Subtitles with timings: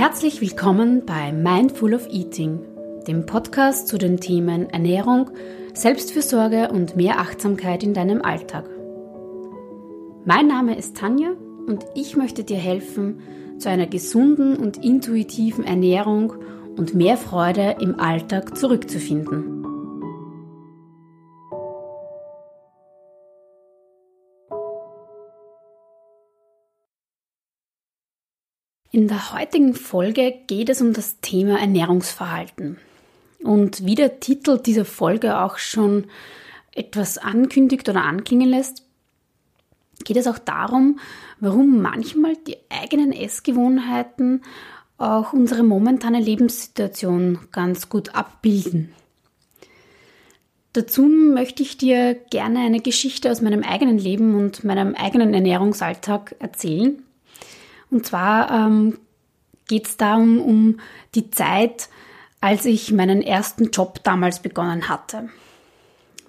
[0.00, 2.60] Herzlich willkommen bei Mindful of Eating,
[3.06, 5.30] dem Podcast zu den Themen Ernährung,
[5.74, 8.64] Selbstfürsorge und mehr Achtsamkeit in deinem Alltag.
[10.24, 11.32] Mein Name ist Tanja
[11.66, 13.20] und ich möchte dir helfen,
[13.58, 16.32] zu einer gesunden und intuitiven Ernährung
[16.78, 19.59] und mehr Freude im Alltag zurückzufinden.
[28.92, 32.76] In der heutigen Folge geht es um das Thema Ernährungsverhalten.
[33.40, 36.06] Und wie der Titel dieser Folge auch schon
[36.74, 38.82] etwas ankündigt oder anklingen lässt,
[40.02, 40.98] geht es auch darum,
[41.38, 44.42] warum manchmal die eigenen Essgewohnheiten
[44.98, 48.92] auch unsere momentane Lebenssituation ganz gut abbilden.
[50.72, 56.34] Dazu möchte ich dir gerne eine Geschichte aus meinem eigenen Leben und meinem eigenen Ernährungsalltag
[56.40, 57.04] erzählen
[57.90, 58.98] und zwar ähm,
[59.68, 60.80] geht es da um, um
[61.14, 61.88] die Zeit,
[62.40, 65.28] als ich meinen ersten Job damals begonnen hatte.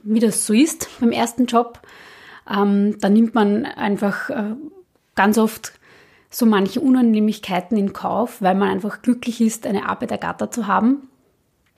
[0.03, 1.79] Wie das so ist beim ersten Job,
[2.49, 4.55] ähm, da nimmt man einfach äh,
[5.15, 5.73] ganz oft
[6.29, 11.09] so manche Unannehmlichkeiten in Kauf, weil man einfach glücklich ist, eine Arbeit ergattert zu haben.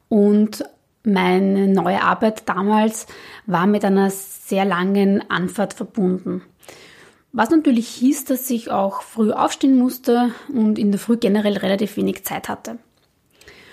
[0.09, 0.64] Und
[1.03, 3.08] meine neue Arbeit damals
[3.45, 6.44] war mit einer sehr langen Anfahrt verbunden.
[7.36, 11.98] Was natürlich hieß, dass ich auch früh aufstehen musste und in der Früh generell relativ
[11.98, 12.78] wenig Zeit hatte.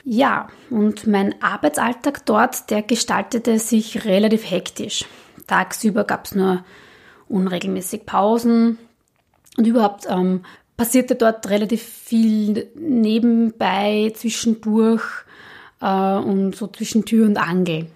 [0.02, 5.04] Ja, und mein Arbeitsalltag dort, der gestaltete sich relativ hektisch.
[5.46, 6.64] Tagsüber gab es nur
[7.28, 8.78] unregelmäßig Pausen
[9.58, 10.42] und überhaupt ähm,
[10.78, 15.04] passierte dort relativ viel nebenbei, zwischendurch
[15.82, 17.88] äh, und so zwischen Tür und Angel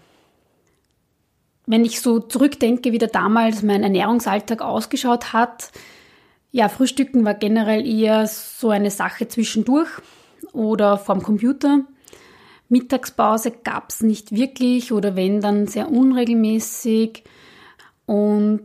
[1.66, 5.70] wenn ich so zurückdenke, wie da damals mein Ernährungsalltag ausgeschaut hat,
[6.50, 9.88] ja, Frühstücken war generell eher so eine Sache zwischendurch
[10.52, 11.80] oder vorm Computer.
[12.68, 17.24] Mittagspause gab es nicht wirklich oder wenn dann sehr unregelmäßig.
[18.06, 18.62] Und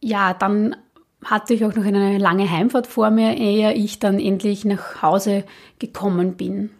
[0.00, 0.76] ja, dann
[1.24, 5.44] hatte ich auch noch eine lange Heimfahrt vor mir, ehe ich dann endlich nach Hause
[5.78, 6.70] gekommen bin.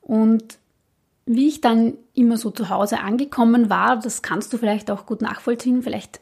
[0.00, 0.58] Und
[1.28, 5.20] wie ich dann immer so zu Hause angekommen war, das kannst du vielleicht auch gut
[5.20, 6.20] nachvollziehen, vielleicht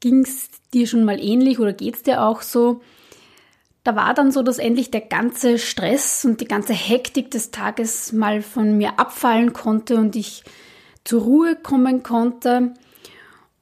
[0.00, 2.82] ging es dir schon mal ähnlich oder geht es dir auch so.
[3.84, 8.12] Da war dann so, dass endlich der ganze Stress und die ganze Hektik des Tages
[8.12, 10.44] mal von mir abfallen konnte und ich
[11.04, 12.74] zur Ruhe kommen konnte.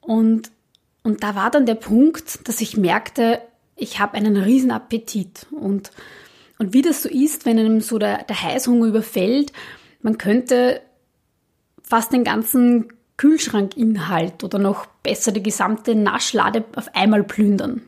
[0.01, 0.51] Und,
[1.01, 3.41] und da war dann der Punkt, dass ich merkte,
[3.75, 5.47] ich habe einen riesen Appetit.
[5.49, 5.91] Und,
[6.59, 9.53] und wie das so ist, wenn einem so der, der Heißhunger überfällt,
[10.01, 10.81] man könnte
[11.83, 17.81] fast den ganzen Kühlschrankinhalt oder noch besser die gesamte Naschlade auf einmal plündern.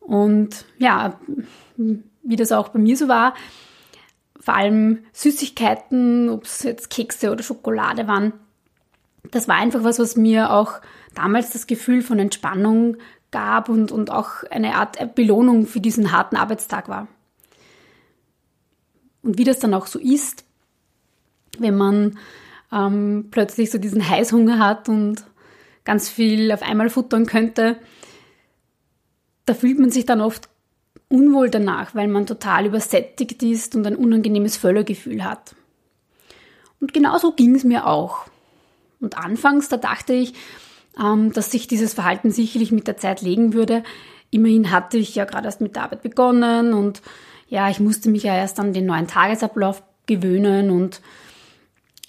[0.00, 1.20] Und ja,
[1.76, 3.34] wie das auch bei mir so war,
[4.40, 8.32] vor allem Süßigkeiten, ob es jetzt Kekse oder Schokolade waren,
[9.32, 10.80] das war einfach was, was mir auch
[11.14, 12.96] damals das Gefühl von Entspannung
[13.32, 17.08] gab und, und auch eine Art Belohnung für diesen harten Arbeitstag war.
[19.22, 20.45] Und wie das dann auch so ist,
[21.60, 22.18] wenn man
[22.72, 25.24] ähm, plötzlich so diesen Heißhunger hat und
[25.84, 27.76] ganz viel auf einmal futtern könnte,
[29.44, 30.48] da fühlt man sich dann oft
[31.08, 35.54] unwohl danach, weil man total übersättigt ist und ein unangenehmes Völlergefühl hat.
[36.80, 38.26] Und genauso ging es mir auch.
[39.00, 40.34] Und anfangs, da dachte ich,
[41.00, 43.84] ähm, dass sich dieses Verhalten sicherlich mit der Zeit legen würde.
[44.30, 47.02] Immerhin hatte ich ja gerade erst mit der Arbeit begonnen und
[47.48, 51.00] ja, ich musste mich ja erst an den neuen Tagesablauf gewöhnen und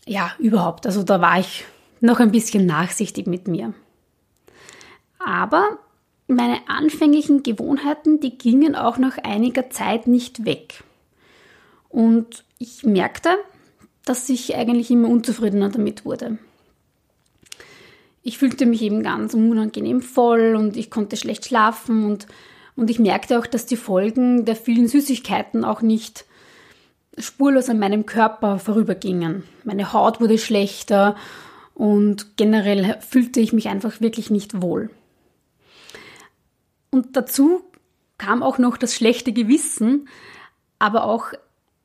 [0.07, 0.85] ja, überhaupt.
[0.85, 1.65] Also da war ich
[1.99, 3.73] noch ein bisschen nachsichtig mit mir.
[5.19, 5.77] Aber
[6.27, 10.83] meine anfänglichen Gewohnheiten, die gingen auch nach einiger Zeit nicht weg.
[11.89, 13.29] Und ich merkte,
[14.05, 16.37] dass ich eigentlich immer unzufriedener damit wurde.
[18.23, 22.27] Ich fühlte mich eben ganz unangenehm voll und ich konnte schlecht schlafen und,
[22.75, 26.25] und ich merkte auch, dass die Folgen der vielen Süßigkeiten auch nicht
[27.17, 29.43] spurlos an meinem Körper vorübergingen.
[29.63, 31.15] Meine Haut wurde schlechter
[31.73, 34.89] und generell fühlte ich mich einfach wirklich nicht wohl.
[36.89, 37.61] Und dazu
[38.17, 40.07] kam auch noch das schlechte Gewissen,
[40.79, 41.33] aber auch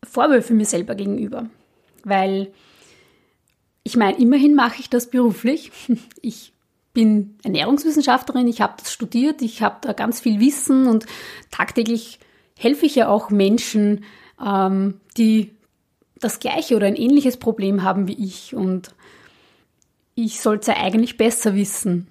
[0.05, 1.49] Vorwürfe mir selber gegenüber.
[2.05, 2.53] Weil
[3.85, 5.73] ich meine, immerhin mache ich das beruflich.
[6.25, 6.53] Ich
[6.95, 11.07] bin Ernährungswissenschaftlerin, ich habe das studiert, ich habe da ganz viel Wissen und
[11.51, 12.21] tagtäglich
[12.57, 14.05] helfe ich ja auch Menschen,
[14.45, 15.53] ähm, die
[16.21, 18.95] das gleiche oder ein ähnliches Problem haben wie ich und
[20.15, 22.07] ich sollte ja eigentlich besser wissen.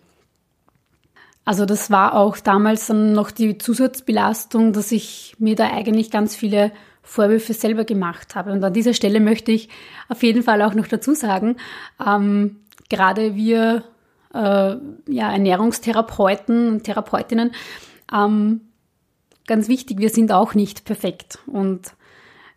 [1.46, 6.36] Also das war auch damals dann noch die Zusatzbelastung, dass ich mir da eigentlich ganz
[6.36, 8.52] viele Vorwürfe selber gemacht habe.
[8.52, 9.70] Und an dieser Stelle möchte ich
[10.08, 11.58] auf jeden Fall auch noch dazu sagen,
[12.06, 12.58] ähm,
[12.90, 13.84] gerade wir
[14.34, 14.76] äh,
[15.08, 17.52] ja, Ernährungstherapeuten und Therapeutinnen,
[18.14, 18.62] ähm,
[19.48, 21.40] ganz wichtig, wir sind auch nicht perfekt.
[21.48, 21.94] Und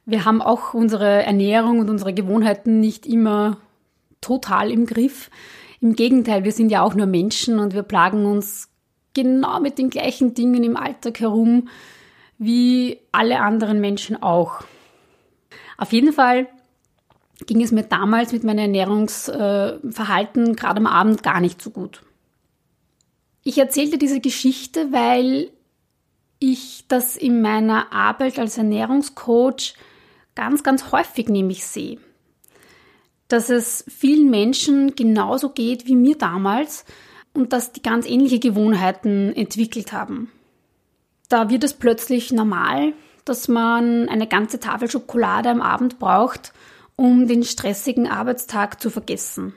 [0.06, 3.58] wir haben auch unsere Ernährung und unsere Gewohnheiten nicht immer
[4.20, 5.30] total im Griff.
[5.80, 8.68] Im Gegenteil, wir sind ja auch nur Menschen und wir plagen uns
[9.14, 11.68] genau mit den gleichen Dingen im Alltag herum
[12.38, 14.62] wie alle anderen Menschen auch.
[15.78, 16.48] Auf jeden Fall
[17.46, 22.02] ging es mir damals mit meinem Ernährungsverhalten äh, gerade am Abend gar nicht so gut.
[23.42, 25.50] Ich erzählte diese Geschichte, weil
[26.38, 29.74] ich das in meiner Arbeit als Ernährungscoach
[30.34, 31.98] ganz, ganz häufig nämlich sehe.
[33.28, 36.84] Dass es vielen Menschen genauso geht wie mir damals
[37.32, 40.30] und dass die ganz ähnliche Gewohnheiten entwickelt haben.
[41.28, 42.92] Da wird es plötzlich normal,
[43.24, 46.52] dass man eine ganze Tafel Schokolade am Abend braucht,
[46.96, 49.54] um den stressigen Arbeitstag zu vergessen.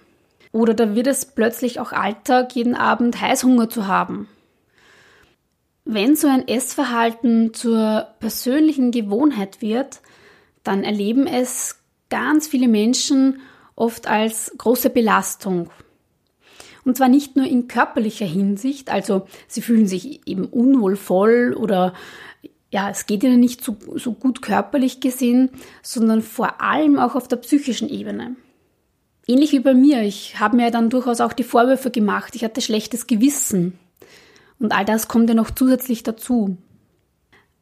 [0.52, 4.28] Oder da wird es plötzlich auch Alltag, jeden Abend Heißhunger zu haben.
[5.86, 10.02] Wenn so ein Essverhalten zur persönlichen Gewohnheit wird,
[10.68, 11.80] dann erleben es
[12.10, 13.42] ganz viele Menschen
[13.76, 15.70] oft als große Belastung.
[16.84, 21.94] Und zwar nicht nur in körperlicher Hinsicht, also sie fühlen sich eben unwohlvoll oder
[22.70, 25.50] ja, es geht ihnen nicht so, so gut körperlich gesehen,
[25.82, 28.36] sondern vor allem auch auf der psychischen Ebene.
[29.26, 30.04] Ähnlich wie bei mir.
[30.04, 32.36] Ich habe mir dann durchaus auch die Vorwürfe gemacht.
[32.36, 33.78] Ich hatte schlechtes Gewissen.
[34.60, 36.58] Und all das kommt ja noch zusätzlich dazu.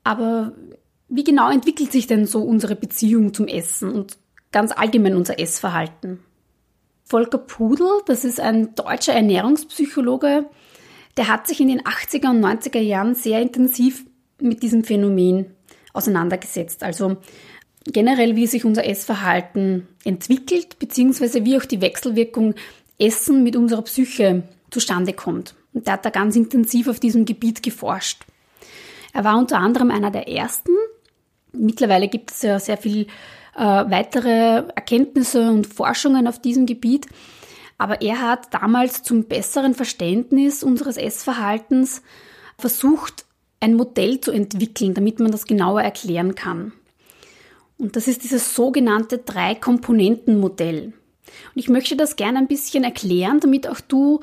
[0.03, 0.53] Aber
[1.07, 4.17] wie genau entwickelt sich denn so unsere Beziehung zum Essen und
[4.51, 6.19] ganz allgemein unser Essverhalten?
[7.03, 10.45] Volker Pudel, das ist ein deutscher Ernährungspsychologe,
[11.17, 14.05] der hat sich in den 80er und 90er Jahren sehr intensiv
[14.39, 15.51] mit diesem Phänomen
[15.93, 16.83] auseinandergesetzt.
[16.83, 17.17] Also
[17.85, 22.55] generell, wie sich unser Essverhalten entwickelt, beziehungsweise wie auch die Wechselwirkung
[22.97, 25.55] Essen mit unserer Psyche zustande kommt.
[25.73, 28.25] Und der hat da ganz intensiv auf diesem Gebiet geforscht.
[29.13, 30.71] Er war unter anderem einer der ersten.
[31.57, 33.07] Mittlerweile gibt es ja sehr viel
[33.55, 37.07] äh, weitere Erkenntnisse und Forschungen auf diesem Gebiet.
[37.77, 42.01] Aber er hat damals zum besseren Verständnis unseres Essverhaltens
[42.57, 43.25] versucht,
[43.59, 46.73] ein Modell zu entwickeln, damit man das genauer erklären kann.
[47.77, 50.85] Und das ist dieses sogenannte Drei-Komponenten-Modell.
[50.85, 50.93] Und
[51.55, 54.21] ich möchte das gerne ein bisschen erklären, damit auch du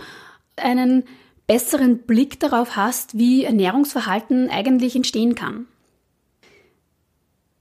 [0.57, 1.05] einen
[1.47, 5.67] besseren Blick darauf hast, wie Ernährungsverhalten eigentlich entstehen kann.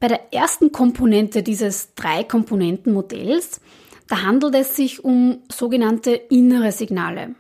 [0.02, 3.62] Bei der ersten Komponente dieses Drei-Komponenten-Modells,
[4.08, 7.36] da handelt es sich um sogenannte innere Signale.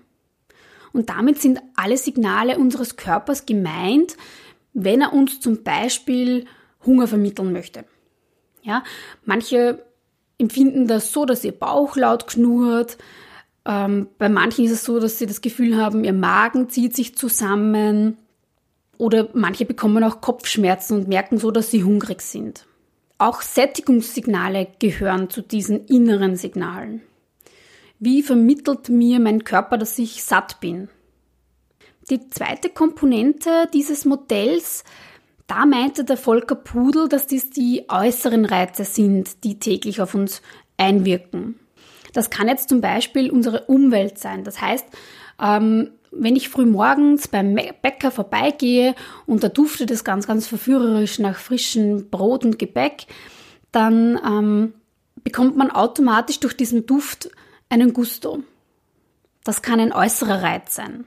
[0.93, 4.15] Und damit sind alle Signale unseres Körpers gemeint,
[4.73, 6.45] wenn er uns zum Beispiel
[6.85, 7.83] Hunger vermitteln möchte.
[8.61, 8.83] Ja,
[9.25, 9.83] manche
[10.37, 12.99] empfinden das so, dass ihr Bauch laut knurrt.
[13.65, 17.15] Ähm, bei manchen ist es so, dass sie das Gefühl haben, ihr Magen zieht sich
[17.15, 18.17] zusammen.
[19.01, 22.67] Oder manche bekommen auch Kopfschmerzen und merken so, dass sie hungrig sind.
[23.17, 27.01] Auch Sättigungssignale gehören zu diesen inneren Signalen.
[27.97, 30.87] Wie vermittelt mir mein Körper, dass ich satt bin?
[32.11, 34.83] Die zweite Komponente dieses Modells,
[35.47, 40.43] da meinte der Volker Pudel, dass dies die äußeren Reize sind, die täglich auf uns
[40.77, 41.59] einwirken.
[42.13, 44.43] Das kann jetzt zum Beispiel unsere Umwelt sein.
[44.43, 44.85] Das heißt,
[45.41, 51.19] ähm, wenn ich früh morgens beim Bäcker vorbeigehe und da duftet es ganz, ganz verführerisch
[51.19, 53.07] nach frischem Brot und Gebäck,
[53.71, 54.73] dann ähm,
[55.23, 57.31] bekommt man automatisch durch diesen Duft
[57.69, 58.43] einen Gusto.
[59.43, 61.05] Das kann ein äußerer Reiz sein.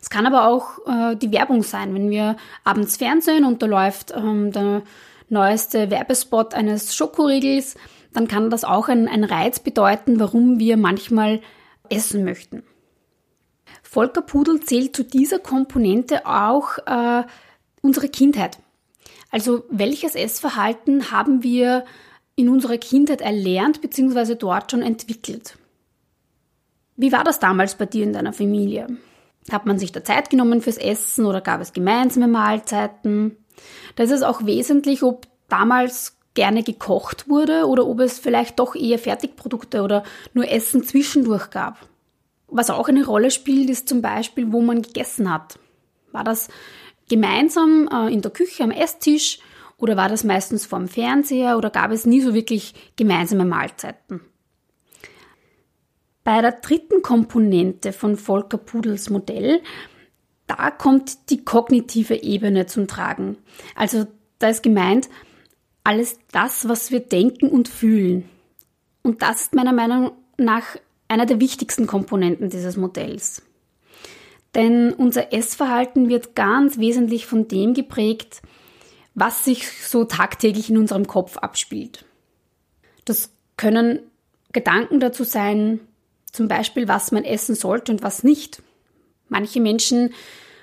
[0.00, 4.12] Es kann aber auch äh, die Werbung sein, wenn wir abends Fernsehen und da läuft
[4.12, 4.82] ähm, der
[5.28, 7.76] neueste Werbespot eines Schokoriegels,
[8.12, 11.40] dann kann das auch ein, ein Reiz bedeuten, warum wir manchmal
[11.90, 12.62] essen möchten.
[13.90, 17.22] Volker Pudel zählt zu dieser Komponente auch äh,
[17.80, 18.58] unsere Kindheit.
[19.30, 21.86] Also welches Essverhalten haben wir
[22.36, 24.34] in unserer Kindheit erlernt bzw.
[24.34, 25.56] dort schon entwickelt?
[26.96, 28.88] Wie war das damals bei dir in deiner Familie?
[29.50, 33.38] Hat man sich da Zeit genommen fürs Essen oder gab es gemeinsame Mahlzeiten?
[33.96, 38.74] Da ist es auch wesentlich, ob damals gerne gekocht wurde oder ob es vielleicht doch
[38.74, 40.04] eher Fertigprodukte oder
[40.34, 41.87] nur Essen zwischendurch gab.
[42.48, 45.58] Was auch eine Rolle spielt, ist zum Beispiel, wo man gegessen hat.
[46.12, 46.48] War das
[47.08, 49.38] gemeinsam äh, in der Küche am Esstisch
[49.76, 54.20] oder war das meistens vorm Fernseher oder gab es nie so wirklich gemeinsame Mahlzeiten?
[56.24, 59.62] Bei der dritten Komponente von Volker Pudels Modell,
[60.46, 63.38] da kommt die kognitive Ebene zum Tragen.
[63.74, 64.06] Also
[64.38, 65.08] da ist gemeint,
[65.84, 68.28] alles das, was wir denken und fühlen.
[69.02, 70.76] Und das ist meiner Meinung nach
[71.08, 73.42] einer der wichtigsten Komponenten dieses Modells.
[74.54, 78.42] Denn unser Essverhalten wird ganz wesentlich von dem geprägt,
[79.14, 82.04] was sich so tagtäglich in unserem Kopf abspielt.
[83.04, 84.00] Das können
[84.52, 85.80] Gedanken dazu sein,
[86.32, 88.62] zum Beispiel, was man essen sollte und was nicht.
[89.28, 90.14] Manche Menschen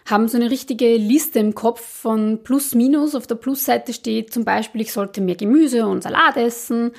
[0.05, 3.15] haben so eine richtige Liste im Kopf von Plus, Minus.
[3.15, 6.91] Auf der Plusseite steht zum Beispiel, ich sollte mehr Gemüse und Salat essen.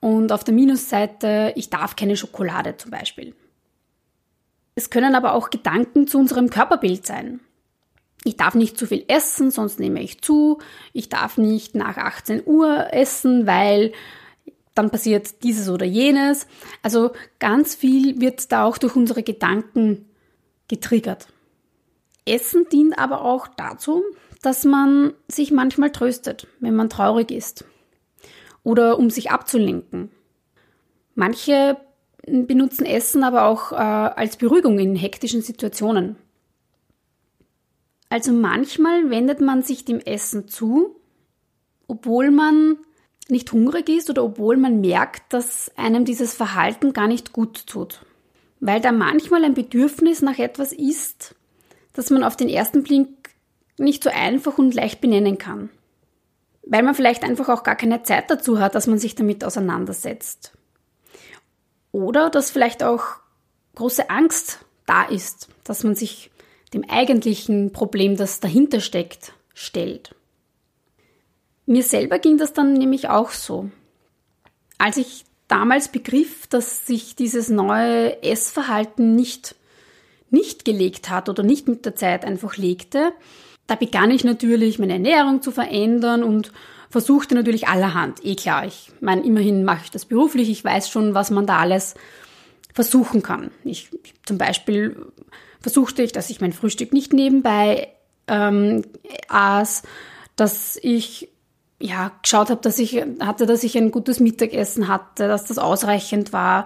[0.00, 3.34] Und auf der Minusseite, ich darf keine Schokolade zum Beispiel.
[4.74, 7.40] Es können aber auch Gedanken zu unserem Körperbild sein.
[8.24, 10.58] Ich darf nicht zu viel essen, sonst nehme ich zu.
[10.92, 13.92] Ich darf nicht nach 18 Uhr essen, weil
[14.74, 16.46] dann passiert dieses oder jenes.
[16.82, 20.06] Also ganz viel wird da auch durch unsere Gedanken
[20.68, 21.28] getriggert.
[22.26, 24.02] Essen dient aber auch dazu,
[24.42, 27.64] dass man sich manchmal tröstet, wenn man traurig ist.
[28.66, 30.10] Oder um sich abzulenken.
[31.14, 31.76] Manche
[32.26, 36.16] benutzen Essen aber auch äh, als Beruhigung in hektischen Situationen.
[38.08, 40.96] Also manchmal wendet man sich dem Essen zu,
[41.86, 42.78] obwohl man
[43.28, 48.04] nicht hungrig ist oder obwohl man merkt, dass einem dieses Verhalten gar nicht gut tut.
[48.58, 51.36] Weil da manchmal ein Bedürfnis nach etwas ist,
[51.92, 53.30] das man auf den ersten Blick
[53.78, 55.70] nicht so einfach und leicht benennen kann.
[56.66, 60.52] Weil man vielleicht einfach auch gar keine Zeit dazu hat, dass man sich damit auseinandersetzt.
[61.92, 63.04] Oder dass vielleicht auch
[63.76, 66.30] große Angst da ist, dass man sich
[66.74, 70.14] dem eigentlichen Problem, das dahinter steckt, stellt.
[71.64, 73.70] Mir selber ging das dann nämlich auch so.
[74.78, 79.54] Als ich damals begriff, dass sich dieses neue Essverhalten nicht,
[80.30, 83.12] nicht gelegt hat oder nicht mit der Zeit einfach legte,
[83.66, 86.52] da begann ich natürlich meine Ernährung zu verändern und
[86.90, 88.24] versuchte natürlich allerhand.
[88.24, 91.58] Eh klar, ich meine, immerhin mache ich das beruflich, ich weiß schon, was man da
[91.58, 91.94] alles
[92.72, 93.50] versuchen kann.
[93.64, 93.90] Ich,
[94.24, 95.06] zum Beispiel
[95.60, 97.88] versuchte ich, dass ich mein Frühstück nicht nebenbei
[98.28, 98.82] ähm,
[99.28, 99.82] aß,
[100.36, 101.30] dass ich
[101.78, 106.32] ja, geschaut habe, dass ich hatte, dass ich ein gutes Mittagessen hatte, dass das ausreichend
[106.32, 106.64] war.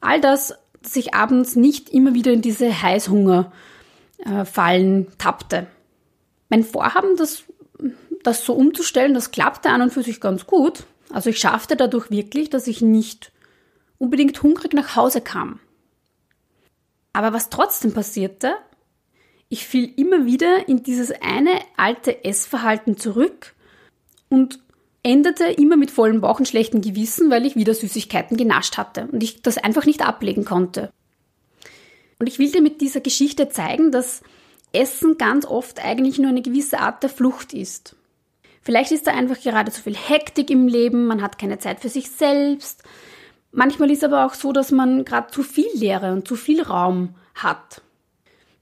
[0.00, 5.66] All das, dass ich abends nicht immer wieder in diese Heißhungerfallen äh, tappte.
[6.50, 7.44] Mein Vorhaben, das,
[8.22, 10.84] das so umzustellen, das klappte an und für sich ganz gut.
[11.10, 13.32] Also ich schaffte dadurch wirklich, dass ich nicht
[13.96, 15.60] unbedingt hungrig nach Hause kam.
[17.14, 18.52] Aber was trotzdem passierte,
[19.48, 23.54] ich fiel immer wieder in dieses eine alte Essverhalten zurück,
[24.30, 24.60] und
[25.02, 29.22] endete immer mit vollem Bauch und schlechtem Gewissen, weil ich wieder Süßigkeiten genascht hatte und
[29.22, 30.90] ich das einfach nicht ablegen konnte.
[32.18, 34.22] Und ich will dir mit dieser Geschichte zeigen, dass
[34.72, 37.96] Essen ganz oft eigentlich nur eine gewisse Art der Flucht ist.
[38.62, 41.88] Vielleicht ist da einfach gerade zu viel Hektik im Leben, man hat keine Zeit für
[41.88, 42.82] sich selbst.
[43.52, 47.14] Manchmal ist aber auch so, dass man gerade zu viel Leere und zu viel Raum
[47.34, 47.82] hat.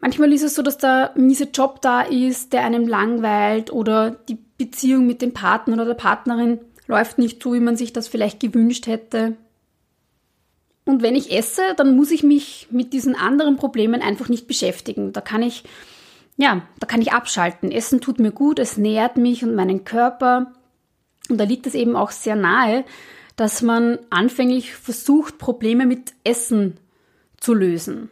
[0.01, 4.39] Manchmal ist es so, dass der miese Job da ist, der einem langweilt oder die
[4.57, 8.41] Beziehung mit dem Partner oder der Partnerin läuft nicht so, wie man sich das vielleicht
[8.41, 9.37] gewünscht hätte.
[10.85, 15.13] Und wenn ich esse, dann muss ich mich mit diesen anderen Problemen einfach nicht beschäftigen.
[15.13, 15.65] Da kann ich,
[16.39, 17.73] ja, da kann ich abschalten.
[17.73, 20.53] Essen tut mir gut, es nährt mich und meinen Körper.
[21.29, 22.85] Und da liegt es eben auch sehr nahe,
[23.35, 26.79] dass man anfänglich versucht, Probleme mit Essen
[27.39, 28.09] zu lösen.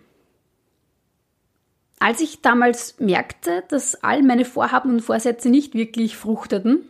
[2.01, 6.81] Als ich damals merkte, dass all meine Vorhaben und Vorsätze nicht wirklich fruchteten,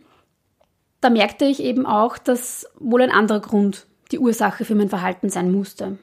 [1.01, 5.29] da merkte ich eben auch, dass wohl ein anderer Grund die Ursache für mein Verhalten
[5.29, 5.99] sein musste.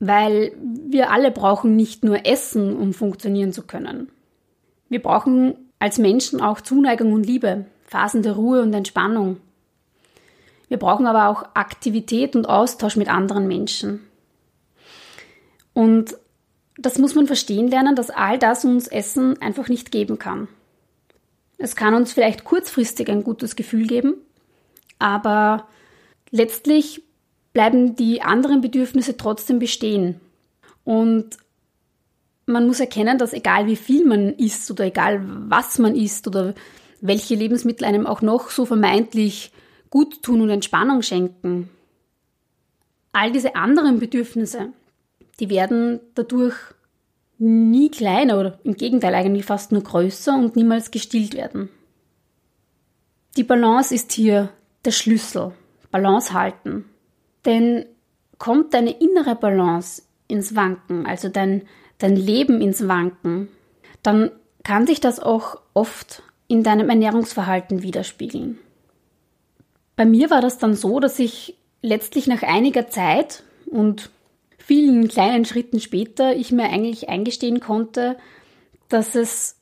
[0.00, 4.10] Weil wir alle brauchen nicht nur Essen, um funktionieren zu können.
[4.88, 9.38] Wir brauchen als Menschen auch Zuneigung und Liebe, Phasen der Ruhe und Entspannung.
[10.68, 14.00] Wir brauchen aber auch Aktivität und Austausch mit anderen Menschen.
[15.72, 16.16] Und
[16.76, 20.48] das muss man verstehen lernen, dass all das uns Essen einfach nicht geben kann.
[21.56, 24.14] Es kann uns vielleicht kurzfristig ein gutes Gefühl geben,
[24.98, 25.66] aber
[26.30, 27.02] letztlich
[27.58, 30.20] bleiben die anderen Bedürfnisse trotzdem bestehen.
[30.84, 31.38] Und
[32.46, 36.54] man muss erkennen, dass egal wie viel man isst oder egal was man isst oder
[37.00, 39.50] welche Lebensmittel einem auch noch so vermeintlich
[39.90, 41.68] gut tun und Entspannung schenken,
[43.10, 44.68] all diese anderen Bedürfnisse,
[45.40, 46.54] die werden dadurch
[47.38, 51.70] nie kleiner oder im Gegenteil eigentlich fast nur größer und niemals gestillt werden.
[53.36, 54.50] Die Balance ist hier
[54.84, 55.50] der Schlüssel.
[55.90, 56.84] Balance halten.
[57.44, 57.86] Denn
[58.38, 61.62] kommt deine innere Balance ins Wanken, also dein,
[61.98, 63.48] dein Leben ins Wanken,
[64.02, 64.30] dann
[64.62, 68.58] kann sich das auch oft in deinem Ernährungsverhalten widerspiegeln.
[69.96, 74.10] Bei mir war das dann so, dass ich letztlich nach einiger Zeit und
[74.58, 78.16] vielen kleinen Schritten später ich mir eigentlich eingestehen konnte,
[78.88, 79.56] dass es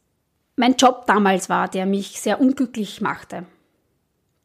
[0.56, 3.46] mein Job damals war, der mich sehr unglücklich machte.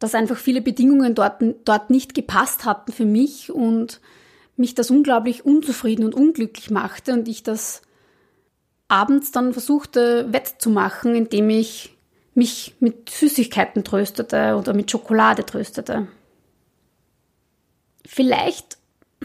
[0.01, 4.01] Dass einfach viele Bedingungen dort, dort nicht gepasst hatten für mich und
[4.57, 7.81] mich das unglaublich unzufrieden und unglücklich machte und ich das
[8.87, 11.95] abends dann versuchte wettzumachen, indem ich
[12.33, 16.07] mich mit Süßigkeiten tröstete oder mit Schokolade tröstete.
[18.05, 18.77] Vielleicht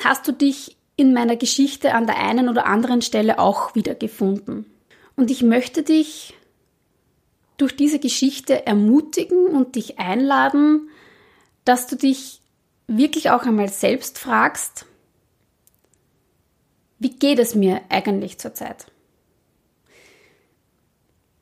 [0.05, 4.67] hast du dich in meiner Geschichte an der einen oder anderen Stelle auch wiedergefunden.
[5.17, 6.35] Und ich möchte dich
[7.57, 10.91] durch diese Geschichte ermutigen und dich einladen,
[11.65, 12.41] dass du dich
[12.87, 14.87] wirklich auch einmal selbst fragst,
[16.99, 18.87] wie geht es mir eigentlich zurzeit?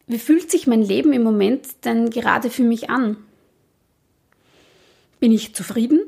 [0.06, 3.16] Wie fühlt sich mein Leben im Moment denn gerade für mich an?
[5.20, 6.00] Bin ich zufrieden?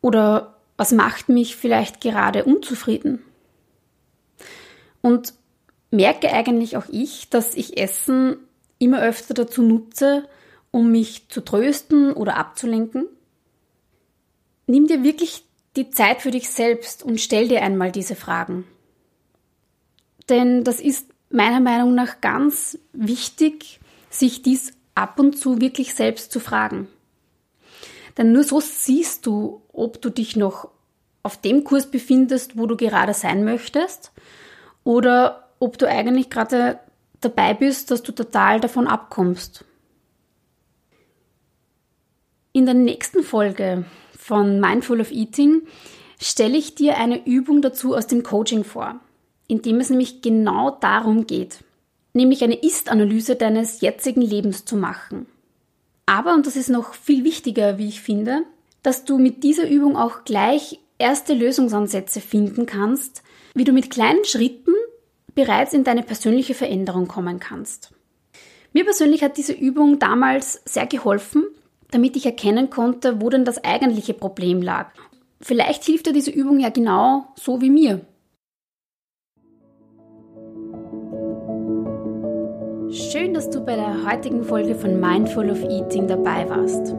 [0.00, 3.22] Oder was macht mich vielleicht gerade unzufrieden?
[5.00, 5.34] Und
[5.94, 8.36] merke eigentlich auch ich, dass ich Essen
[8.78, 10.28] immer öfter dazu nutze,
[10.70, 13.06] um mich zu trösten oder abzulenken?
[14.66, 15.44] Nimm dir wirklich
[15.76, 18.64] die Zeit für dich selbst und stell dir einmal diese Fragen.
[20.28, 26.32] Denn das ist meiner Meinung nach ganz wichtig, sich dies ab und zu wirklich selbst
[26.32, 26.88] zu fragen.
[28.16, 30.68] Denn nur so siehst du, ob du dich noch
[31.22, 34.12] auf dem Kurs befindest, wo du gerade sein möchtest,
[34.84, 36.78] oder ob du eigentlich gerade
[37.20, 39.64] dabei bist, dass du total davon abkommst.
[42.52, 43.84] In der nächsten Folge
[44.16, 45.62] von Mindful of Eating
[46.20, 49.00] stelle ich dir eine Übung dazu aus dem Coaching vor
[49.46, 51.58] in dem es nämlich genau darum geht,
[52.12, 55.26] nämlich eine Ist-Analyse deines jetzigen Lebens zu machen.
[56.06, 58.42] Aber, und das ist noch viel wichtiger, wie ich finde,
[58.82, 63.22] dass du mit dieser Übung auch gleich erste Lösungsansätze finden kannst,
[63.54, 64.63] wie du mit kleinen Schritten
[65.34, 67.92] bereits in deine persönliche Veränderung kommen kannst.
[68.72, 71.44] Mir persönlich hat diese Übung damals sehr geholfen,
[71.90, 74.90] damit ich erkennen konnte, wo denn das eigentliche Problem lag.
[75.40, 78.00] Vielleicht hilft dir diese Übung ja genau so wie mir.
[82.90, 86.94] Schön, dass du bei der heutigen Folge von Mindful of Eating dabei warst.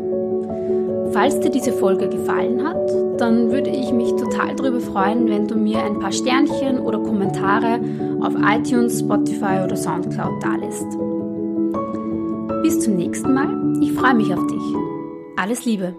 [1.12, 2.78] Falls dir diese Folge gefallen hat,
[3.20, 7.80] dann würde ich mich total darüber freuen, wenn du mir ein paar Sternchen oder Kommentare
[8.22, 10.88] auf iTunes, Spotify oder Soundcloud dalässt.
[12.64, 13.80] Bis zum nächsten Mal.
[13.82, 14.64] Ich freue mich auf dich.
[15.38, 15.96] Alles Liebe.